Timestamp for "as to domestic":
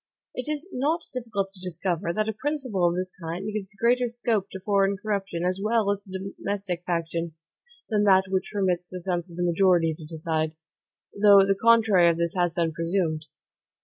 5.91-6.81